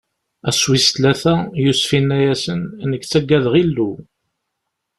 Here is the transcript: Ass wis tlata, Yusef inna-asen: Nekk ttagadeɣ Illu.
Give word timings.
Ass 0.49 0.61
wis 0.69 0.87
tlata, 0.93 1.35
Yusef 1.63 1.91
inna-asen: 1.99 2.61
Nekk 2.89 3.03
ttagadeɣ 3.05 3.53
Illu. 3.63 3.91